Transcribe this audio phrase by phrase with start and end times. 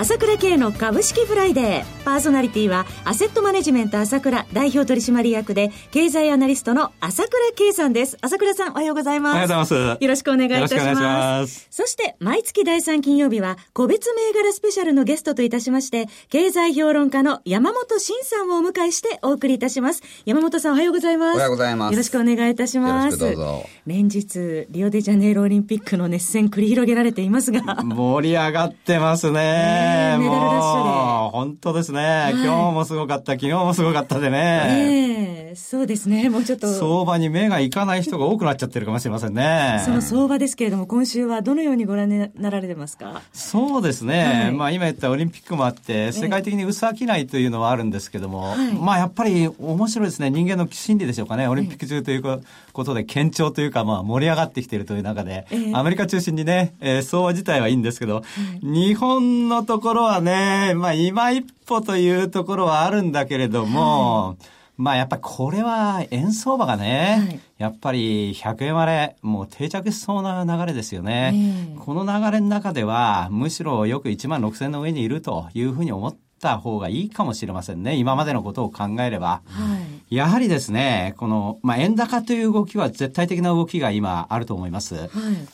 [0.00, 1.98] 朝倉慶の株式フライデー。
[2.04, 8.16] パーソナリティはアセットマネジメント朝倉代表取締役で経済アナリストの朝倉慶さんです。
[8.20, 9.32] 朝倉さんおはようございます。
[9.32, 10.02] おはようございます。
[10.04, 11.02] よろしくお願いいたします。
[11.02, 11.66] ます。
[11.70, 20.02] そして毎月第3金曜日は個別銘柄スペシャルのゲストといたしまして経済評論家の山本伸さんをお迎えしてお送りいたします。
[20.24, 21.34] 山本さんおはようございます。
[21.34, 21.92] おはようございます。
[21.92, 23.18] よろしくお願いいたします。
[23.18, 23.66] よろしくどうぞ。
[23.84, 27.82] 連日リオデジャネイロオリンピックの熱戦繰り広げられていますが。
[27.82, 29.87] 盛り上がってますね。
[29.88, 34.64] ねえメダルラッシュでもう本当ですね、い今日もすごかった、昨日もすごかったでね。
[34.68, 36.28] ええそうですね。
[36.28, 36.68] もうちょっと。
[36.68, 39.82] 相場に目がいかない人が多くなっちゃってるかもしれませんね。
[39.84, 43.22] その相場ですけれども、今週はどのようにご覧になられてますか？
[43.32, 44.24] そうですね。
[44.24, 50.30] はいまあ今言ったオリンピックもあって、世界的に薄商いというのはあるんですけども、はいまあやっぱり面白いですね。
[50.30, 51.48] 人間の心理でしょうかね。
[51.48, 52.40] オリンピック中というこ
[52.74, 58.22] ことで堅調というか、まあ盛り上がってきているという中で、ええアメリカ中心にね、えー相場自体はいいんですけど、
[58.62, 64.36] 日本のところはね、まあ今一歩というところはあるんだけれども、
[64.76, 71.32] まあやっぱりこれは円相場がね、はいやっぱり100円割れ、もう定着しそうな流れですよね。
[71.34, 77.96] ええこの流れの中では、むしろよく1万6000の上にいるというふうに思った方がいいかもしれませんね。
[77.96, 79.42] 今までのことを考えれば。
[79.46, 79.97] はい。
[80.10, 84.94] やはりですね、この、まあ、円高という動きは絶対的な動きが今あると思います。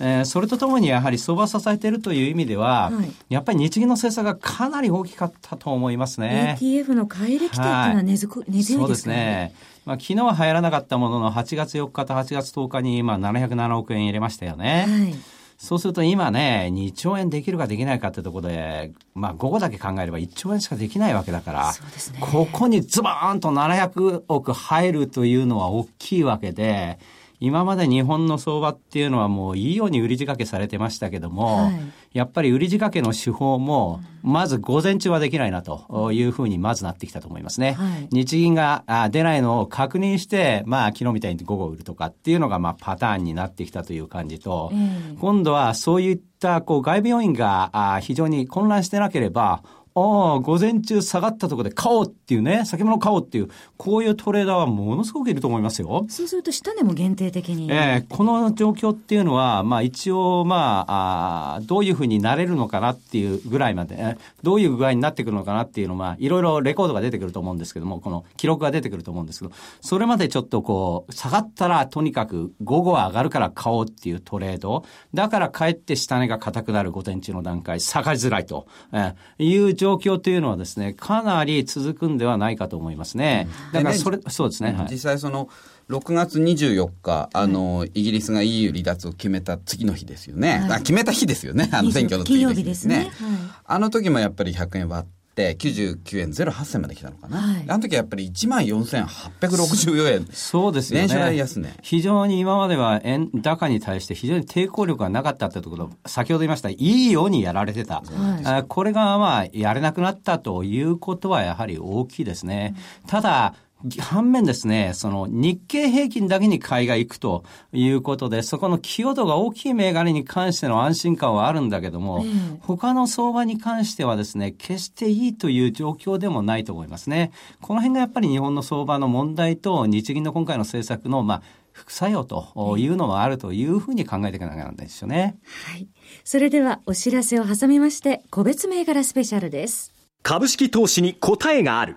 [0.00, 6.56] えーそれとともにやはり相場を支えているという意味では、はいやっぱり日銀の政策がかなり大きかったと思いますね。
[6.60, 8.40] ETF の買い入れ期待っていうのは根強そ
[8.86, 9.16] うですすいでかね。
[9.16, 9.54] ね。
[9.84, 14.86] まあ、昨日は入らなかったものの、8月4日と8月10日に、まあ、707億円入れましたよね。
[14.88, 15.14] はい。
[15.56, 21.78] そうすると今ね、2兆円できるかできないかってところで、まあ午後だけ考えれば1兆円しかできないわけだから、ね。
[22.20, 26.98] ここにズバーンと700億入るというのは大きいわけで、
[27.40, 31.80] 今まで日本の相場っていうのはもういいように売り仕掛けされてましたけども、はい。
[32.12, 37.72] やっぱり売り仕掛けの手法も、まず午前中はできないなというふうにまずなってきたと思いますね。
[37.72, 38.08] はい。
[38.12, 44.76] 日銀があ出ないのを確認して、まあ昨日みたいに午後売るとかっていうのがまあパターンになってきたという感じと、え
[45.12, 45.16] え。
[45.20, 49.62] 今度はそういったこう外部要因があ非常に混乱してなければ、
[49.96, 56.04] ああ、午前中下がったところで買おうっていうね、先物買おうっていう、こういうトレーダーはものすごくいると思いますよ。
[56.08, 57.70] そうすると下値も限定的に。
[57.70, 83.46] ええこの状況っていうのは、まあ一応、まああーどういうふうになれるのかなっていうぐらいまで、えどういう具合になってくるのかなっていうのは、いろいろレコードが出てくると思うんですけども、この記録が出てくると思うんですけど、それまでちょっとこう、下がったらとにかく午後は上がるから買おうっていうトレード、だからかえって下値が硬くなる午前中の段階、下がりづらいと、ええいう状況というのはですね、かなり続くんではないかと思いますね。
[83.72, 84.72] だからそれ、そうですね。
[84.72, 85.48] はい実際その
[85.90, 90.60] 6月24日、あの、イギリスが EU 離脱を決めた次の日ですよね。
[90.60, 91.68] はいあ決めた日ですよね。
[91.72, 93.10] あの選挙の次の日ですね。
[93.14, 97.38] すねはいあの時もやっぱり100円割って、99円08銭まで来たのかな。
[97.38, 100.28] はいあの時やっぱり1万4864円。
[100.32, 101.06] そうですよね。
[101.06, 108.02] 年初来安値非常に今までは円高に対して非常に抵抗力がなかったってところ、先ほど言いました、いいようにやられてた。
[108.44, 112.74] あこれがまあ、やれなくなったということはやはり大きいですね。
[113.06, 113.54] ただ、
[114.00, 122.24] 反面ですね、その日経平均だけに買いが行くということで、そこの寄与度が大きい銘柄に関しての安心感はあるんだけども、
[122.60, 127.30] 他の相場に関してはですね、決していいという状況でもないと思いますね。
[127.60, 131.42] この辺がやっぱり日本の相場の問題と日銀の今回の政策の、まあ、
[131.72, 135.36] 副作用というのもあるというふうに考えていかなきゃならないですよね。
[135.70, 135.88] はい。
[136.22, 139.92] それではお知らせを挟みまして、個別銘柄スペシャルです。
[140.22, 141.96] 株式投資に答えがある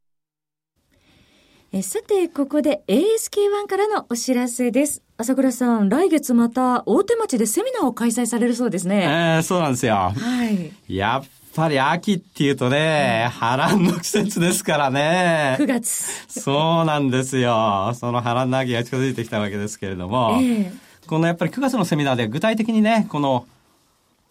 [1.73, 5.01] えさて、ここで ASK1 からのお知らせです。
[5.15, 9.03] 朝倉さん、来月また大手町でセミナーを開催されるそうですね。
[9.03, 9.95] えー、そうなんですよ。
[10.13, 10.13] は
[10.49, 10.73] い。
[10.93, 15.55] やっぱり秋っていうとね、波乱の季節ですからね。
[15.61, 16.41] 9月。
[16.41, 17.93] そうなんですよ。
[17.95, 20.73] その波乱の秋が近づいてきたわけですけれども、ええ
[21.07, 23.45] このやっぱり9月のセミナーで具体的にね、この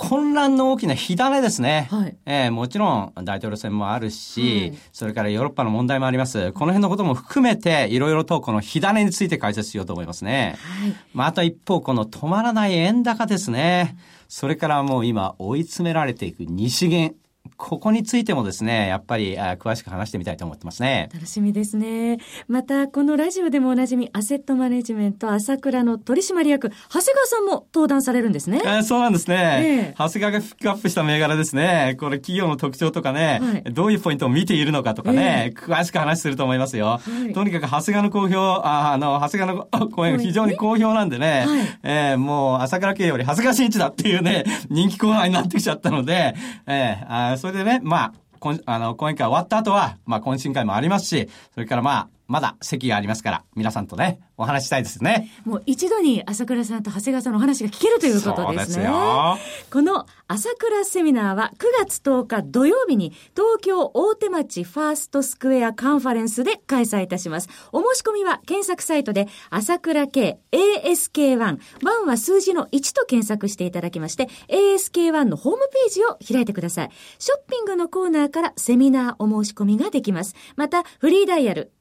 [0.01, 1.87] 混乱の大きな火種ですね。
[1.91, 6.53] はいええもちろん大統領選もあるし、はいそれからヨーロッパの問題もあります。
[6.53, 10.57] この辺のことも含めて、いろいろとこの火種について解説しようと思いますね。
[10.59, 10.95] はい。
[11.13, 13.97] まあ、あと一方、この止まらない円高ですね。
[14.29, 17.15] それからもう今追い詰められていく日銀。
[17.57, 21.09] ここについてもですね、やっぱりあ詳しく話してみたいと思ってますね。
[21.13, 22.19] 楽しみですね。
[22.49, 28.69] また、このラジオでもおなじみ、アセットマネジメント朝倉の取締役、長谷川さんも登壇されるんですねえ。
[28.69, 29.37] ーそうなんですね。
[29.63, 31.97] ええ長谷川がピックアップした銘柄ですね。
[31.99, 36.87] これ企業の特徴とかね、はいどういうポイントを見ているのかとかね、詳しく話すると思いますよ。
[36.87, 46.35] はいとにかく長谷川の好評、ああの、長谷川のあ講演が非常に好評なんでね、はいえーもう朝倉系より長谷川新一だっていうね、人気コーナーになってきちゃったので、
[46.67, 55.29] えーあそれでね、まあ、こんあの、講演会終わった後は、まあ、懇親会もありますし、それからまあ、まだ席がありますから、皆さんとね、お話ししたいですね。
[55.45, 58.65] もう一度に朝倉さんと長谷川さんのお話が聞けるということですね。
[58.65, 59.39] そうですよ
[59.71, 67.49] この朝倉セミナーは9月10日土曜日に東京大手町ファーストスクエアカンファレンスで開催いたします。
[67.73, 76.91] お申し込みは検索サイトで朝倉系 ASK1、1は数字の1と検索していただきまして、ASK1 のホームページを開いてください。
[77.19, 80.37] ショッピングのコーナーからセミナーお申し込みができます。
[80.55, 81.73] また、フリーダイヤル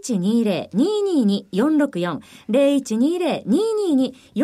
[0.00, 4.42] 0120-222-464、0120-222-464で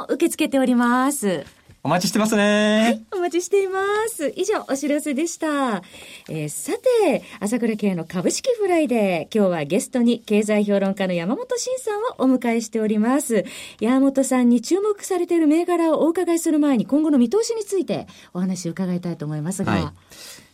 [0.00, 1.44] も受け付けております。
[1.84, 3.02] お待ちしてますね。
[3.12, 4.32] お待ちしています。
[4.36, 5.82] 以上、お知らせでした。
[6.28, 9.36] えーさて、朝倉慶の株式フライデー。
[9.36, 13.44] 今日はゲストに経済評論家の山本伸さんをお迎えしております。
[13.80, 19.72] 山本さんに注目されている銘柄をお伺いする前に今後の見通しについてお話を伺いたいと思いますが。
[19.72, 19.82] はい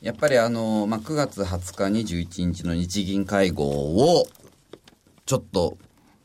[0.00, 4.28] やっぱりあの、まあ、9月20日、21日の日銀会合を、
[5.26, 5.76] ちょっと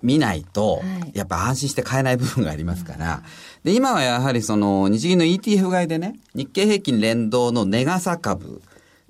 [0.04, 3.22] 見ないと、はいやっぱ安心して買えない部分がありますから、
[3.64, 8.64] で、今はやはりその、日銀の ETF 買いでね、日経平均連動のネガサ株、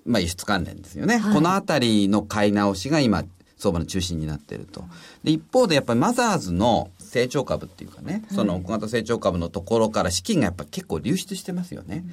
[0.05, 1.17] まあ、輸出関連ですよね。
[1.17, 3.23] はいこのあたりの買い直しが今、
[3.57, 4.83] 相場の中心になっていると。
[5.23, 12.03] で、一方でやっぱりマザーズの成長株っていうかね、その小型成長株のところから資金がやっぱ結構流出してますよね。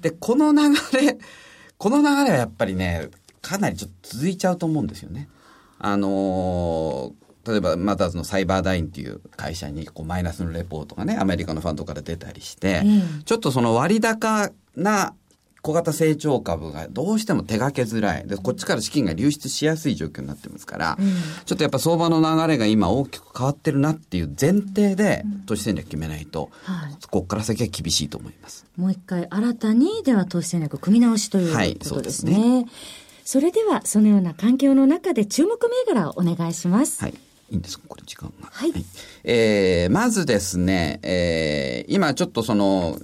[0.00, 1.16] で、この流れ、
[1.78, 3.08] この流れはやっぱりね、
[3.40, 5.28] かなりちょっと続いちゃうと思うんですよね。
[5.78, 15.14] あのー例えばマザーズのサイバーダインっていう会社にこうマイナスのレポートがね、アメリカのファンドから出たりして、うんちょっとその割高な
[15.60, 18.26] 小型成長株がどうしても手がけづらい。
[18.26, 20.98] で、こっちから資金が流出しやすい状況になってますから、
[21.44, 28.66] ちょっとやっぱ相場の流れが今大きく変わってるなっていう前提で投資戦略決めないと、はいここから先は厳しいと思います。
[28.76, 32.66] もう一回新たにでは投資戦略組み直しというはいことですそうですね。
[33.24, 37.02] それではそのような環境の中で注目銘柄をお願いします。
[37.02, 37.14] はい。
[37.50, 37.84] いいんですか？
[37.88, 38.48] これ時間が。
[38.52, 38.72] はい。
[39.24, 42.98] えー、まずですね、えー、今ちょっとその、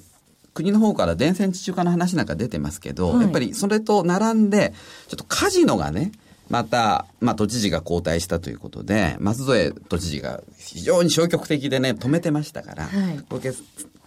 [0.52, 3.23] 国の方から電線地中化の話なんか出てますけど、はい。
[3.23, 4.73] やっぱりそれと並んで、
[5.08, 6.12] ちょっとカジノがね、
[6.49, 13.19] また、まあ、都知事が交代したということで、松添都知事が非常に消極的でね、止めてましたから、はい。
[13.29, 13.52] 小池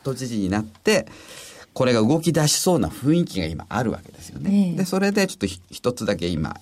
[0.04, 1.08] 都知事になって、
[1.74, 4.70] これが動き出しそうな雰囲気が今あるわけですよね。
[4.70, 4.78] ええ。
[4.78, 6.56] で、それでちょっとひ一つだけ今、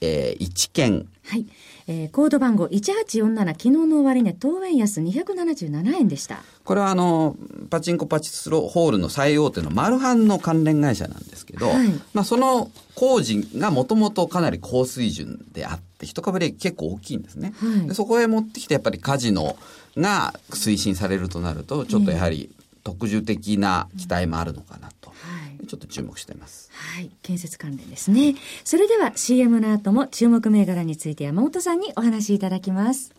[0.00, 1.46] えー、一件、はい。
[1.86, 6.42] えーコード番号1847、昨日の終値、当円安277円でした。
[6.64, 7.36] これはあの、
[7.68, 19.56] パチンコパチスロホールの最大手のマルハンの関連会社なんですけど、はいまあその工事がもともとかなり高水準であって、一株利益結構大きいんですね、はいでそこへ持ってきてやっぱりカジノ
[19.96, 22.50] が推進されるとなると、ちょっとやはり
[22.84, 25.39] 特需的な期待もあるのかなと、はい。
[25.66, 26.70] ちょっと注目してます。
[26.72, 27.10] はい。
[27.22, 28.34] 建設関連ですね。
[28.64, 33.14] それでは CM の後も注目銘柄について山本さんにお話しいただきます。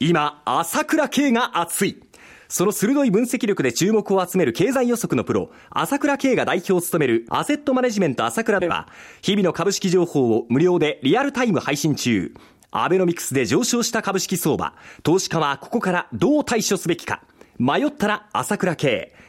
[0.00, 2.02] 今、朝倉慶が熱い。
[2.48, 8.88] その鋭い分析力で注目を集める経済予測のプロ、朝倉慶が代表を務めるアセットマネジメント朝倉では、
[9.20, 12.32] 日々の株式情報を無料でリアルタイム配信中。
[12.70, 17.22] アベノミクスで上昇した株式相場、投資家はここからどう対処すべきか。
[17.58, 19.14] 迷ったら朝倉慶。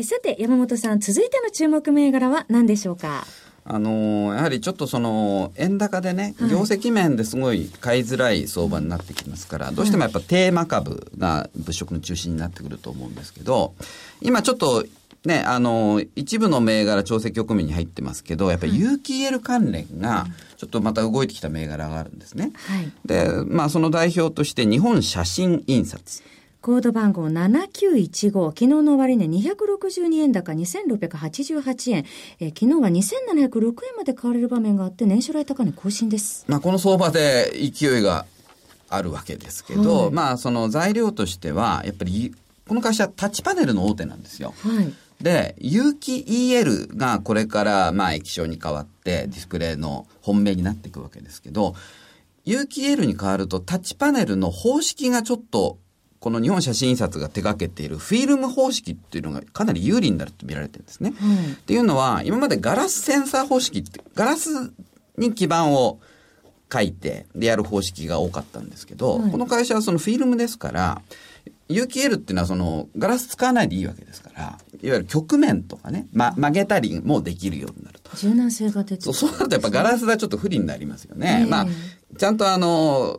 [0.00, 3.26] えさて、山本さん、続いての注目銘柄は何でしょうか？
[3.64, 13.74] あのやはりちょっとその円高でね、業績面ですごい買いづらい相場になってきますから、どうしてもやっぱテーマ株が物色の中心になってくると思うんですけど、
[14.22, 14.86] 今ちょっと
[15.24, 22.52] ね、あの、一部の銘柄調整局面に入ってますけど、やっぱり有機 EL 関連が、ちょっとまた動いてきた銘柄があるんですね。
[22.54, 26.22] はい、で、まあその代表として日本写真印刷。
[26.60, 32.04] コード番号7915、昨日の終値262円高2688円、
[32.40, 36.44] えー、昨日は2706円まで買われる場面があって、年初来高値更新です。
[36.48, 38.26] まあこの相場で勢いが
[38.88, 42.34] あるわけですけど、はい、まあその材料としては、やっぱり
[42.66, 44.52] この会社タッチパネルの大手なんですよ。
[44.58, 44.92] はい。
[45.22, 51.76] で、有機 EL がこれからまあ液晶に変わってディスプレイの本命になっていくわけですけど、
[52.44, 55.78] 有機 EL に変わるとタッチパネルの方式がちょっと
[56.20, 61.14] この日本写真印刷が手掛けているフィルム方式っていうのがかなり有利になると見られてるんですね。
[61.20, 64.72] うん、っていうのは、今までガラスセンサー方式って、ガラス
[65.16, 66.00] に基板を
[66.72, 71.02] 書いてでやる方式が多かったんですけど、はい、この会社はそのフィルムですから、
[71.68, 78.16] 有機 L っていうのはそのガラス使わないでいいわけですから、いわゆる曲面とかね、ま、曲げたりもできるようになると。
[78.16, 81.40] 柔軟性が出てそう、そうなるとやっぱガラスがちょっと不利になりますよね。
[81.42, 81.66] えー、まあ、
[82.16, 83.18] ちゃんとあの、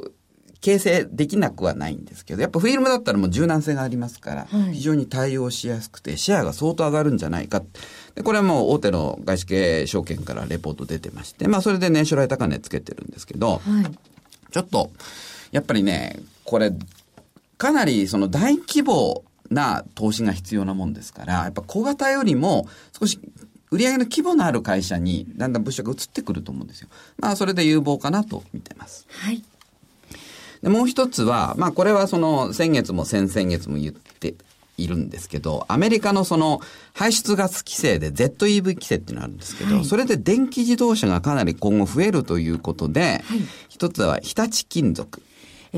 [0.61, 7.63] 形成できなくはないんですけど、やっぱフィルムだったらもう柔軟性がありますから、はい、非常に対応しやすくて、シェアが相当上がるんじゃないか。
[8.15, 13.85] で、これはもう大手の外資系証券からレポート出てまして、まあそれで年初来高値つけてるんですけど、はい、
[14.51, 14.91] ちょっと、
[15.51, 16.73] やっぱりね、これ、
[17.57, 22.67] かなりその大規模な投資が必要なもんですから、やっぱ小型よりも
[22.99, 23.19] 少し
[23.71, 26.89] 売上の規模のある会社にだんだん物色が移ってくると思うんですよ。
[27.17, 29.05] まあそれで有望かなと見てます。
[29.09, 29.43] はい。
[30.63, 34.35] でもう一つは、まあこれはその先月も先々月も言って
[34.77, 36.61] いるんですけど、アメリカのその
[36.93, 43.39] 排出ガス規制で ZEV 規制っていうのがあるんですけど、はい、それで電気自動車がかなり今後増えるということで、はい、
[43.69, 45.21] 一つは日立金属。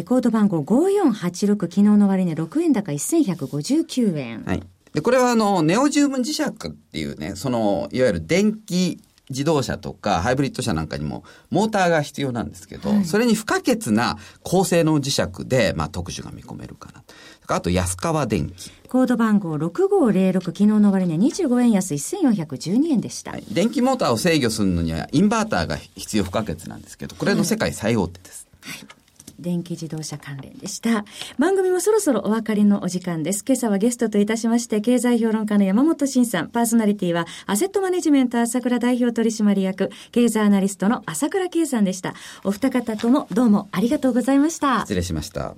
[0.05, 4.43] コード番号5486、昨日の終値6円高1159円。
[4.45, 4.63] はい。
[4.93, 17.03] で、これはあの、ネオジウム磁石っていうね、その、いわゆる電気自動車とかハイブリッド車なんかにもモーターが必要なんですけど、はい、それに不可欠な高性能磁石で、まあ、特殊が見込めるかな。
[17.47, 18.71] あと、安川電機。
[18.87, 28.47] コード番号6506、昨日の終値25円安1412円でした、はい、電気モーターを制御するのにはインバーターが必要不可欠なんですけど、これの世界最大手です。
[28.61, 29.00] はい
[29.41, 31.05] 電気自動車関連でした。
[31.37, 33.43] 番組もそろそろお別れのお時間です。
[33.45, 42.13] 今朝はゲストといたしまして、経済評論家の山本慎さん、パーソナリティは、アセットマネジメント朝倉代表取締役、経済アナリストの朝倉圭さんでした。
[42.43, 44.81] お二方ともどうもありがとうございました。
[44.81, 45.55] 失礼しました。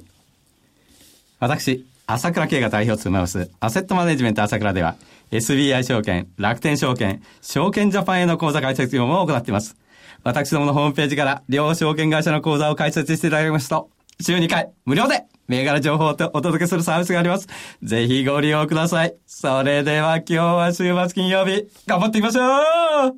[1.39, 4.95] 私、朝倉圭が代表を務めます、アセットマネジメント朝倉では、
[5.31, 9.75] SBI 証券、楽天証券、証券ジャパンへの口座開設業務を行っています。
[10.23, 13.89] 私どものホームページから両証券会社の口座を開設していただきますと、
[14.21, 17.47] 週2回無料で銘柄情報をお届けするサービスがあります。
[17.83, 19.15] ぜひご利用ください。
[19.25, 23.15] それでは今日は週末金曜日、頑張っていきましょう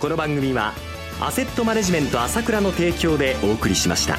[0.00, 0.72] この番組は、
[1.20, 4.16] アセットマネジメント朝倉の提供でお送りしました。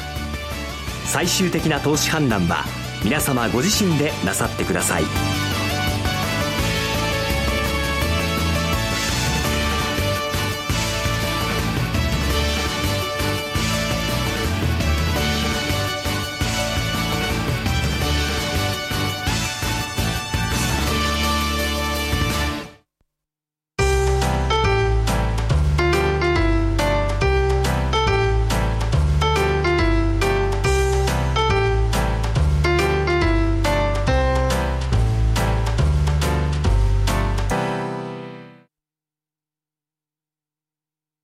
[1.04, 2.64] 最終的な投資判断は、
[3.04, 5.51] 皆様ご自身でなさってください。